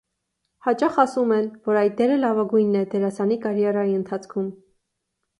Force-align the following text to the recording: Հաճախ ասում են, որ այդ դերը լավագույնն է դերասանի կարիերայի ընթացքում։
Հաճախ 0.67 0.95
ասում 1.01 1.33
են, 1.35 1.49
որ 1.67 1.77
այդ 1.81 1.93
դերը 1.99 2.15
լավագույնն 2.21 2.79
է 2.79 2.81
դերասանի 2.93 3.37
կարիերայի 3.43 3.93
ընթացքում։ 3.99 4.49